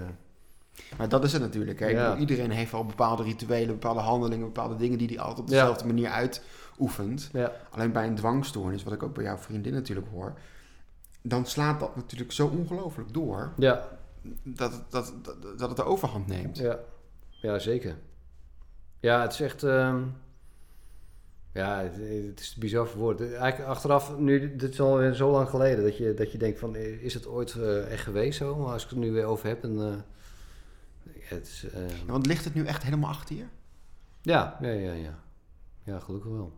[0.97, 1.79] Maar dat is het natuurlijk.
[1.79, 1.87] Hè?
[1.87, 2.03] Ik Ja.
[2.05, 5.51] bedoel, iedereen heeft al bepaalde rituelen, bepaalde handelingen, bepaalde dingen die hij altijd op Ja.
[5.59, 7.29] dezelfde manier uitoefent.
[7.33, 7.51] ja.
[7.71, 10.33] Alleen bij een dwangstoornis, wat ik ook bij jouw vriendin natuurlijk hoor,
[11.21, 13.87] dan slaat dat natuurlijk zo ongelooflijk door Ja,
[14.43, 16.57] dat, het- dat, dat, dat het de overhand neemt.
[16.57, 16.79] Ja,
[17.41, 17.95] ja zeker.
[18.99, 19.63] Ja, het is echt.
[19.63, 20.03] ehm,
[21.51, 21.95] ja, het,
[22.27, 23.21] het is bizar verwoord.
[23.21, 26.75] Eigenlijk achteraf, nu, dit is al zo lang geleden, dat je, dat je denkt van,
[26.75, 28.55] eh, is het ooit eh, echt geweest zo?
[28.55, 29.81] Maar als ik het nu weer over heb, dan...
[29.81, 29.95] eh,
[31.19, 33.45] het is, eh, Ja, Want ligt het nu echt helemaal achter je?
[34.21, 35.19] ja, ja, ja, ja.
[35.83, 36.53] Ja, gelukkig wel.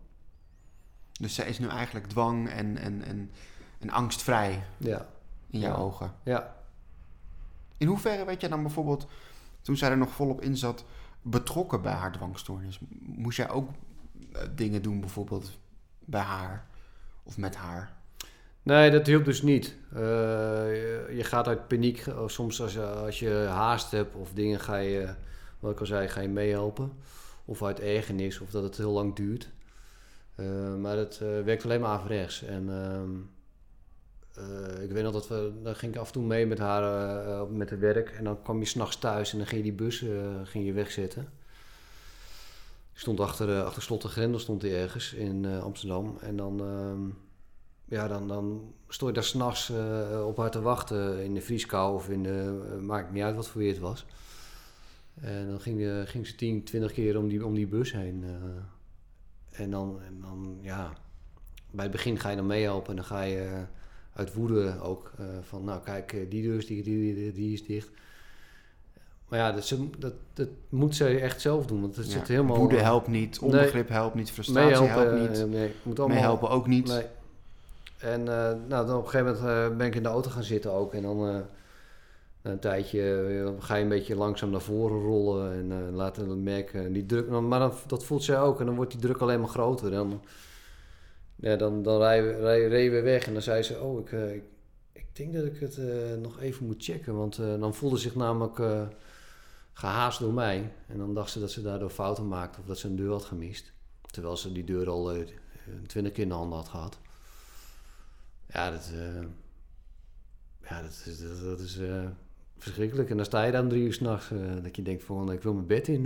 [1.19, 3.31] Dus zij is nu eigenlijk dwang en, en, en,
[3.79, 5.07] en angstvrij Ja,
[5.49, 5.77] in jouw Ja.
[5.77, 6.13] ogen.
[6.23, 6.55] ja.
[7.77, 9.07] In hoeverre werd jij dan bijvoorbeeld,
[9.61, 10.85] toen zij er nog volop in zat,
[11.21, 12.79] betrokken bij haar dwangstoornis?
[12.99, 13.69] Moest jij ook
[14.33, 15.59] eh, dingen doen bijvoorbeeld
[15.99, 16.67] bij haar
[17.23, 17.97] of met haar?
[18.63, 19.75] Nee, dat hielp dus niet.
[19.93, 19.99] Eh,
[21.15, 22.05] je, gaat uit paniek.
[22.17, 25.13] Of soms als je, als je haast hebt of dingen ga je,
[25.59, 26.91] wat ik al zei, ga je meehelpen.
[27.45, 29.49] Of uit ergernis of dat het heel lang duurt.
[30.35, 32.43] Eh, maar dat eh, werkt alleen maar averechts.
[32.43, 32.69] En
[34.39, 36.83] eh, ik weet nog dat we, dan ging ik af en toe mee met haar
[36.83, 38.09] eh, met het werk.
[38.09, 40.73] En dan kwam je s'nachts thuis en dan ging je die bus eh, ging je
[40.73, 41.21] wegzetten.
[42.91, 46.17] Die stond achter, achter slot en grendel stond die ergens in Amsterdam.
[46.21, 47.09] En dan, ehm,
[47.85, 49.71] ja, dan, dan stond je daar s'nachts
[50.25, 52.77] op haar te wachten in de vrieskou of in de...
[52.81, 54.05] maakt niet uit wat voor weer het was.
[55.21, 58.23] En dan ging, ging ze 10, 20 keer om die, om die bus heen.
[59.51, 60.93] en, dan, en dan, ja...
[61.71, 63.65] Bij het begin ga je dan meehelpen en dan ga je
[64.13, 65.63] uit woede ook eh, van...
[65.63, 67.89] Nou, kijk, eh, die deur is dicht, die, die, die is dicht.
[69.27, 72.27] Maar ja, dat, ze, dat, dat moet ze echt zelf doen, want het Ja, zit
[72.27, 72.57] helemaal...
[72.57, 76.17] Woede helpt niet, onbegrip helpt niet, frustratie helpt niet, eh, nee, moet allemaal...
[76.17, 76.87] meehelpen ook niet.
[76.87, 77.05] Nee.
[77.97, 80.93] En nou, dan op een gegeven moment ben ik in de auto gaan zitten ook.
[80.93, 81.45] En dan
[82.41, 86.93] een tijdje ga je een beetje langzaam naar voren rollen en laten het merken.
[86.93, 89.49] Die druk, maar dan, dat voelt zij ook en dan wordt die druk alleen maar
[89.49, 89.91] groter.
[89.91, 90.21] Dan,
[91.39, 94.35] ja, dan, dan rijden we, reden we weg en dan zei ze, oh, ik, eh,
[94.35, 94.43] ik,
[94.99, 97.15] ik denk dat ik het eh, nog even moet checken.
[97.15, 98.87] Want eh, dan voelde zich namelijk eh,
[99.73, 100.71] gehaast door mij.
[100.87, 103.25] En dan dacht ze dat ze daardoor fouten maakte of dat ze een deur had
[103.25, 103.71] gemist.
[104.11, 105.13] Terwijl ze die deur al
[105.87, 106.99] twintig keer in de handen had gehad.
[108.47, 108.91] Ja, dat,
[110.61, 111.79] ja, dat is, dat, is
[112.57, 113.09] verschrikkelijk.
[113.09, 114.29] En dan sta je dan drie uur s'nachts.
[114.29, 116.05] nachts dat je denkt van, ik wil mijn bed in.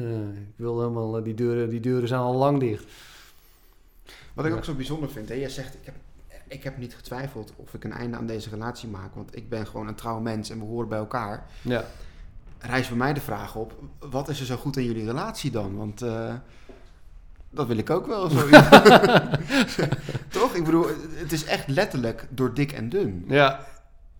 [0.50, 2.86] ik wil helemaal, die, deuren, die deuren zijn al lang dicht.
[4.34, 4.58] Wat ik Ja.
[4.58, 5.36] ook zo bijzonder vind, hè?
[5.36, 5.96] jij zegt, ik heb,
[6.48, 9.68] ik heb niet getwijfeld of ik een einde aan deze relatie maak, want ik ben
[9.68, 11.46] gewoon een trouw mens en we horen bij elkaar.
[11.62, 11.84] Ja,
[12.60, 15.76] Rijst bij mij de vraag op, wat is er zo goed aan jullie relatie dan?
[15.76, 16.34] Want eh,
[17.50, 18.30] dat wil ik ook wel.
[20.30, 20.54] Toch?
[20.56, 23.26] Ik bedoel, het is echt letterlijk door dik en dun.
[23.28, 23.60] ja,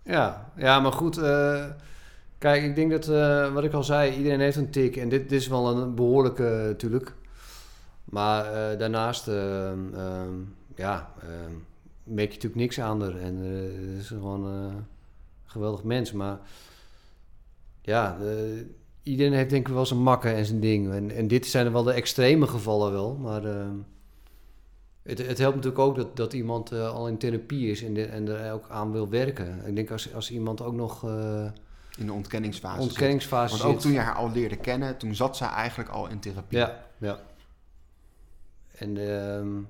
[0.02, 1.16] ja, ja maar goed.
[1.18, 1.64] eh,
[2.38, 4.96] kijk, ik denk dat, eh, wat ik al zei, iedereen heeft een tik.
[4.96, 7.12] En dit, dit is wel een behoorlijke eh, natuurlijk.
[8.14, 10.32] Maar eh, daarnaast, eh, ehm,
[10.76, 11.52] ja, ehm,
[12.02, 13.16] merk je natuurlijk niks aan haar.
[13.16, 14.84] En eh, het is gewoon eh, een
[15.44, 16.12] geweldig mens.
[16.12, 16.38] Maar
[17.82, 18.60] ja, eh,
[19.02, 20.92] iedereen heeft denk ik wel zijn makken en zijn ding.
[20.92, 23.14] En, en dit zijn wel de extreme gevallen wel.
[23.14, 23.76] Maar ehm,
[25.02, 28.04] het, het helpt natuurlijk ook dat, dat iemand eh, al in therapie is en, de-
[28.06, 29.62] en er ook aan wil werken.
[29.66, 31.46] Ik denk als, als iemand ook nog eh
[31.98, 32.80] In de ontkenningsfase.
[32.80, 32.88] zit.
[32.90, 33.80] ontkenningsfase Want ook zit.
[33.82, 36.58] toen je haar al leerde kennen, toen zat zij eigenlijk al in therapie.
[36.58, 37.18] Ja, ja.
[38.74, 39.60] En ehm,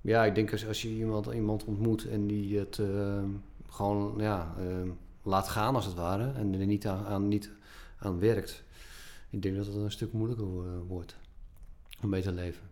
[0.00, 3.28] ja, ik denk als, als je iemand, iemand ontmoet en die het ehm,
[3.68, 4.88] gewoon ja, ehm,
[5.22, 7.50] laat gaan als het ware en er niet aan, aan, niet
[7.98, 8.62] aan werkt,
[9.30, 11.16] ik denk dat het een stuk moeilijker wo- wordt.
[12.02, 12.62] om mee te leven.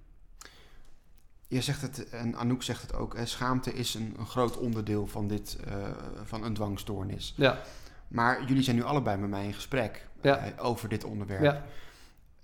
[1.48, 5.06] Je zegt het, en Anouk zegt het ook, hè, schaamte is een, een groot onderdeel
[5.06, 5.88] van, dit, eh,
[6.24, 7.34] van een dwangstoornis.
[7.36, 7.60] Ja,
[8.08, 10.36] Maar jullie zijn nu allebei met mij in gesprek Ja.
[10.38, 11.42] eh, over dit onderwerp.
[11.42, 11.64] ja.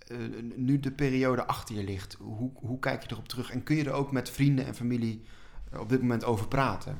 [0.08, 0.16] Eh,
[0.54, 3.50] nu de periode achter je ligt, hoe, hoe kijk je erop terug?
[3.50, 5.22] En kun je er ook met vrienden en familie
[5.70, 6.98] eh, op dit moment over praten?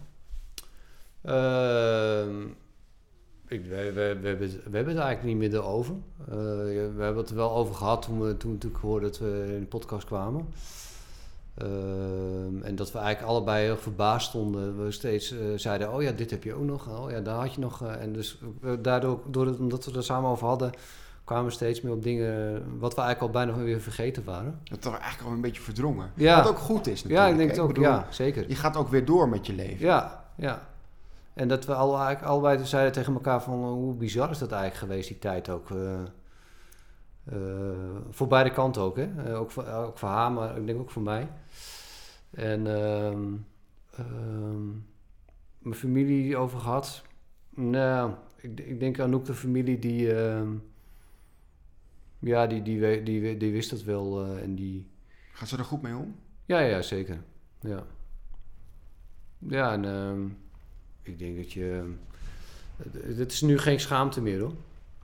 [1.23, 2.47] Ehm,
[3.47, 5.95] we, we, we, hebben we hebben het eigenlijk niet meer erover.
[6.21, 9.19] Eh, we hebben het er wel over gehad toen we toen, toen ik hoorde dat
[9.19, 10.49] we in de podcast kwamen.
[11.55, 14.85] Ehm, en dat we eigenlijk allebei heel verbaasd stonden.
[14.85, 16.89] We steeds zeiden, oh ja, dit heb je ook nog.
[16.89, 17.83] Oh ja, daar had je nog.
[17.83, 18.39] en dus
[18.81, 20.73] daardoor, door omdat we er samen over hadden,
[21.29, 24.61] kwamen steeds meer op dingen wat we eigenlijk al bijna weer vergeten waren.
[24.65, 26.11] Dat is eigenlijk al een beetje verdrongen.
[26.15, 26.43] Ja.
[26.43, 27.21] Wat ook goed is natuurlijk.
[27.21, 27.69] Ja, ik denk het ook.
[27.69, 28.49] bedoel, ja, zeker.
[28.49, 29.87] Je gaat ook weer door met je leven.
[29.87, 30.69] Ja, ja.
[31.35, 34.53] En dat we al, eigenlijk allebei zeiden tegen elkaar van eh, hoe bizar is dat
[34.53, 35.71] eigenlijk geweest, die tijd ook.
[35.71, 36.01] eh,
[37.25, 37.37] eh,
[38.11, 39.37] voor beide kanten ook, hè.
[39.37, 41.29] Ook, voor, ook voor haar, maar ik denk ook voor mij.
[42.31, 43.23] En ehm,
[43.97, 44.67] ehm,
[45.59, 47.03] mijn familie over gehad.
[47.55, 50.13] Nou, ik, ik denk Anouk de familie die...
[52.19, 54.87] ja, die, die, die, die, wist dat wel eh, en die...
[55.33, 56.15] Gaat ze er goed mee om?
[56.47, 57.23] Ja, ja, zeker.
[57.61, 57.85] Ja.
[59.39, 60.27] Ja, en ehm,
[61.03, 61.93] ik denk dat je...
[62.77, 64.55] Het, het is nu geen schaamte meer, hoor.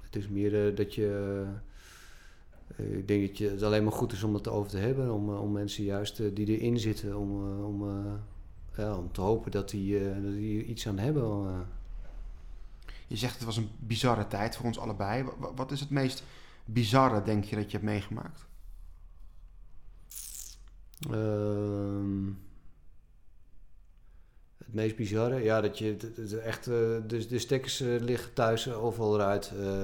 [0.03, 1.44] Het is meer eh, dat je...
[2.77, 5.12] eh, ik denk dat je, het alleen maar goed is om het over te hebben.
[5.12, 8.12] Om, eh, om mensen juist eh, die erin zitten, om, eh, om, eh,
[8.77, 11.22] ja, om te hopen dat die, eh, dat die iets aan hebben.
[11.24, 11.59] eh.
[13.07, 15.22] Je zegt het was een bizarre tijd voor ons allebei.
[15.22, 16.22] Wa- wa- Wat is het meest
[16.64, 18.46] bizarre, denk je, dat je hebt meegemaakt?
[21.11, 22.27] Ehm,
[24.59, 25.96] het meest bizarre, ja, dat je
[26.44, 26.74] echt, eh,
[27.07, 29.53] de, de stekkers eh, liggen thuis eh, overal eruit.
[29.61, 29.83] Eh,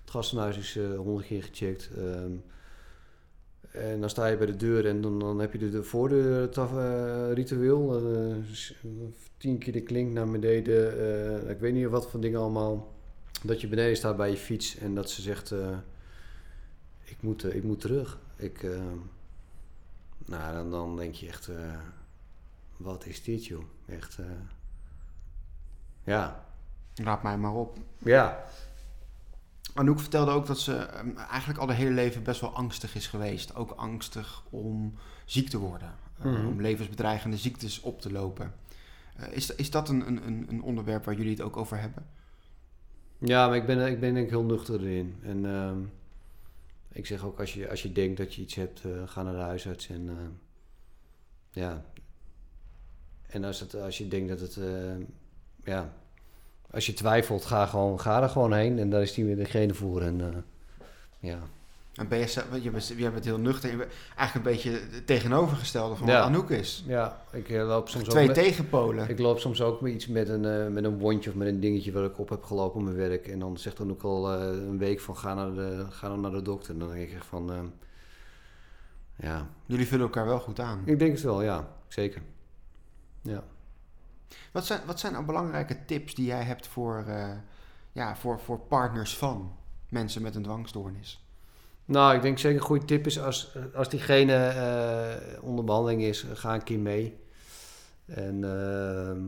[0.00, 1.90] het gastenhuis is honderd keer gecheckt.
[1.96, 2.32] Ehm,
[3.72, 6.48] en dan sta je bij de deur en dan, dan heb je de, de voordeur
[7.34, 8.02] ritueel.
[8.52, 8.74] s-
[9.36, 11.48] tien keer de klink naar beneden.
[11.50, 12.92] ik weet niet wat voor dingen allemaal.
[13.44, 15.54] Dat je beneden staat bij je fiets en dat ze zegt:
[17.10, 18.18] ik, moet, eh, ik moet terug.
[18.36, 18.96] Ik, ehm,
[20.26, 21.74] nou, dan, dan denk je echt, eh,
[22.76, 23.64] wat is dit joh?
[23.86, 24.24] Echt, eh,
[26.04, 26.44] ja.
[26.94, 27.78] Raad mij maar op.
[27.98, 28.44] Ja.
[29.74, 33.06] Anouk vertelde ook dat ze ehm, eigenlijk al de hele leven best wel angstig is
[33.06, 33.54] geweest.
[33.54, 34.94] Ook angstig om
[35.24, 35.94] ziek te worden.
[36.18, 36.46] Eh, Mhm.
[36.46, 38.52] Om levensbedreigende ziektes op te lopen.
[39.30, 42.06] Is, is dat een, een, een- onderwerp waar jullie het ook over hebben?
[43.18, 45.16] Ja, maar ik ben, ik ben denk ik heel nuchter erin.
[45.22, 45.78] En ehm,
[46.92, 49.32] ik zeg ook, als je, als je denkt dat je iets hebt, eh, ga naar
[49.32, 49.88] de huisarts.
[49.88, 50.14] En eh,
[51.50, 51.84] ja.
[53.26, 55.06] En als, het, als je denkt dat het, eh,
[55.64, 55.94] ja.
[56.70, 58.78] Als je twijfelt, ga, gewoon, ga er gewoon heen.
[58.78, 60.02] En daar is die degene voor.
[60.02, 60.44] En
[61.18, 61.40] ja.
[62.00, 63.70] En ben je, je, bent, je bent heel nuchter.
[63.70, 66.18] Je bent eigenlijk een beetje het tegenovergestelde van Ja.
[66.18, 66.84] wat Anouk is.
[66.86, 69.08] Ja, ik eh, loop soms ook Twee met- tegenpolen.
[69.08, 71.60] Ik loop soms ook met iets met een, eh, met een wondje of met een
[71.60, 73.26] dingetje wat ik op heb gelopen op mijn werk.
[73.28, 76.20] En dan zegt dan ook al eh, een week van ga, naar de, ga dan
[76.20, 76.72] naar de dokter.
[76.72, 77.66] En dan denk ik echt van, ehm,
[79.16, 80.82] ja, Jullie vullen elkaar wel goed aan.
[80.84, 82.22] ik denk het wel, ja, zeker.
[83.22, 83.44] Ja.
[84.52, 87.04] Wat zijn, wat zijn nou belangrijke tips die jij hebt voor,
[87.92, 89.52] ja, voor, voor partners van
[89.88, 91.24] mensen met een dwangstoornis?
[91.90, 96.26] Nou, ik denk zeker een goede tip is als, als diegene eh, onder behandeling is,
[96.34, 97.18] ga een keer mee.
[98.06, 99.20] En ehm,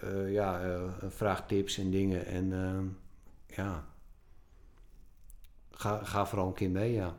[0.00, 2.26] eh, ja, eh, vraag tips en dingen.
[2.26, 2.84] En ehm,
[3.46, 3.84] ja,
[5.70, 7.14] ga, ga vooral een keer mee, ja.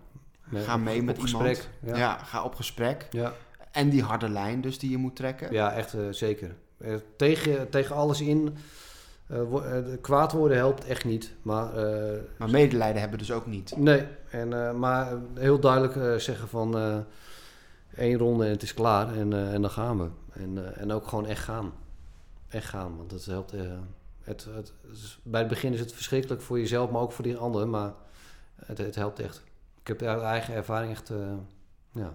[0.54, 1.58] Ga mee op met gesprek.
[1.58, 1.70] iemand.
[1.82, 1.98] Ja.
[1.98, 2.18] Ja.
[2.18, 3.08] ga op gesprek.
[3.10, 3.34] Ja.
[3.72, 5.54] En die harde lijn dus die je moet trekken.
[5.54, 6.56] Ja, echt zeker.
[7.16, 8.58] Tegen, tegen alles in.
[9.30, 11.34] Eh, eh, kwaad worden helpt echt niet.
[11.42, 13.78] Maar eh, Maar medelijden hebben dus ook niet.
[13.78, 17.06] nee, en, maar heel duidelijk zeggen van
[17.96, 20.10] één ronde en het is klaar en, en dan gaan we.
[20.34, 21.74] En, en ook gewoon echt gaan.
[22.48, 23.54] Echt gaan, want dat helpt.
[24.24, 24.74] het, het,
[25.24, 27.68] bij het begin is het verschrikkelijk voor jezelf, maar ook voor die ander.
[27.68, 27.94] Maar
[28.65, 29.44] het, het helpt echt.
[29.82, 31.12] Ik heb uit eigen ervaring echt,
[31.92, 32.13] ja.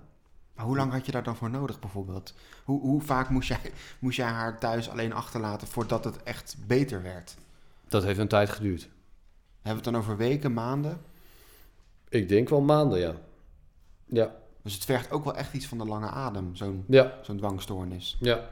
[0.54, 2.34] Maar hoe lang had je daar dan voor nodig bijvoorbeeld?
[2.64, 7.02] Hoe, hoe vaak moest jij, moest jij haar thuis alleen achterlaten voordat het echt beter
[7.02, 7.34] werd?
[7.88, 8.80] Dat heeft een tijd geduurd.
[8.82, 8.88] Hebben
[9.62, 11.00] we het dan over weken, maanden?
[12.08, 13.14] Ik denk wel maanden, ja.
[14.06, 17.36] Ja, Dus het vergt ook wel echt iets van de lange adem, zo'n ja, zo'n
[17.36, 18.16] dwangstoornis.
[18.20, 18.50] ja.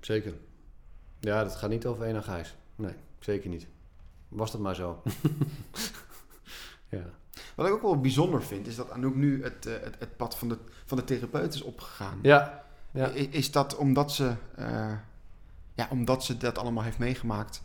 [0.00, 0.34] Zeker.
[1.18, 2.54] Ja, dat gaat niet over één nacht ijs.
[2.76, 3.66] Nee, zeker niet.
[4.28, 5.02] Was dat maar zo.
[6.88, 7.04] ja.
[7.54, 10.36] Wat ik ook wel bijzonder vind, is dat Anouk nu het, eh, het, het pad
[10.36, 12.18] van de, van de therapeut is opgegaan.
[12.22, 13.06] Ja, ja.
[13.30, 14.92] Is dat omdat ze, eh,
[15.74, 17.62] ja, omdat ze dat allemaal heeft meegemaakt,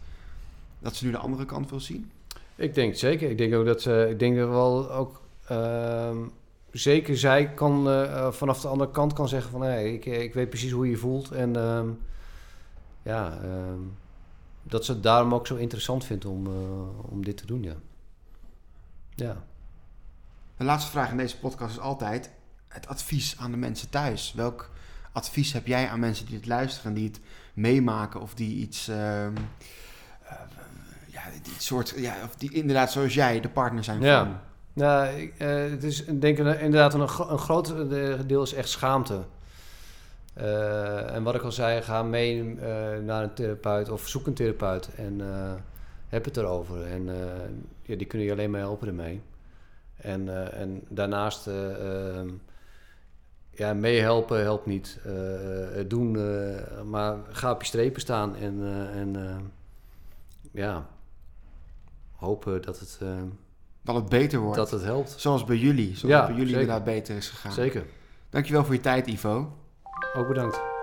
[0.79, 2.11] dat ze nu de andere kant wil zien?
[2.55, 3.29] Ik denk zeker.
[3.29, 6.17] Ik denk ook dat ze, ik denk dat wel ook, ehm,
[6.71, 9.61] zeker zij kan eh, vanaf de andere kant kan zeggen van...
[9.61, 11.31] Hey, ik, ik weet precies hoe je je voelt.
[11.31, 11.87] En ehm,
[13.03, 13.79] ja, ehm,
[14.63, 16.47] dat ze het daarom ook zo interessant vindt om,
[17.01, 17.75] om dit te doen, ja.
[19.15, 19.43] Ja.
[20.57, 22.29] De laatste vraag in deze podcast is altijd
[22.67, 24.33] het advies aan de mensen thuis.
[24.35, 24.69] Welk
[25.11, 27.19] advies heb jij aan mensen die het luisteren, die het
[27.53, 29.33] meemaken of die iets, ehm,
[30.23, 30.35] eh,
[31.07, 34.19] ja, die soort, ja, of die inderdaad zoals jij de partner zijn Ja.
[34.23, 34.37] van?
[34.73, 38.53] Nou, ik, eh, het is ik denk een- inderdaad een, een groot eh, deel is
[38.53, 39.23] echt schaamte.
[40.33, 42.67] Eh, en wat ik al zei, ga mee eh,
[43.03, 45.53] naar een therapeut of zoek een therapeut en eh,
[46.07, 46.85] heb het erover.
[46.85, 47.15] En eh,
[47.81, 49.21] ja, die kunnen je alleen maar helpen ermee.
[49.95, 52.29] En, eh, en daarnaast, eh, ehm,
[53.49, 54.99] ja, meehelpen helpt niet.
[55.05, 55.11] Eh,
[55.75, 56.11] het doen,
[56.89, 58.59] maar ga op je strepen staan en,
[58.93, 59.15] en
[60.51, 60.87] ja,
[62.15, 62.99] hopen dat het,
[63.81, 64.57] Dat het beter wordt.
[64.57, 65.13] dat het helpt.
[65.17, 66.61] Zoals bij jullie, zoals Ja, bij jullie zeker.
[66.61, 67.51] inderdaad beter is gegaan.
[67.51, 67.85] Zeker.
[68.29, 69.57] Dankjewel voor je tijd, Ivo.
[70.15, 70.74] Ook bedankt.